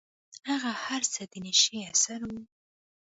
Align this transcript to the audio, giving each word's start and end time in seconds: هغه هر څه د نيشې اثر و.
هغه 0.49 0.71
هر 0.83 1.01
څه 1.13 1.21
د 1.31 1.33
نيشې 1.45 1.77
اثر 1.91 2.19
و. 2.29 2.31